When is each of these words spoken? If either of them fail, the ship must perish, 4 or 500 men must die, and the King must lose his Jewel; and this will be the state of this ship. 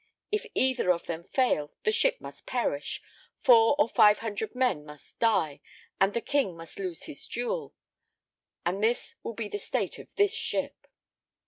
If 0.31 0.47
either 0.55 0.89
of 0.91 1.05
them 1.05 1.23
fail, 1.23 1.73
the 1.83 1.91
ship 1.91 2.19
must 2.19 2.47
perish, 2.47 3.03
4 3.41 3.75
or 3.77 3.87
500 3.87 4.55
men 4.55 4.83
must 4.83 5.19
die, 5.19 5.61
and 5.99 6.15
the 6.15 6.21
King 6.21 6.57
must 6.57 6.79
lose 6.79 7.03
his 7.03 7.27
Jewel; 7.27 7.75
and 8.65 8.83
this 8.83 9.13
will 9.21 9.35
be 9.35 9.47
the 9.47 9.59
state 9.59 9.99
of 9.99 10.15
this 10.15 10.33
ship. 10.33 10.87